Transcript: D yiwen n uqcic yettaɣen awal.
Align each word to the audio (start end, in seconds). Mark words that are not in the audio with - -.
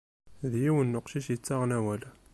D 0.51 0.53
yiwen 0.63 0.87
n 0.91 0.97
uqcic 0.99 1.27
yettaɣen 1.29 1.75
awal. 1.77 2.03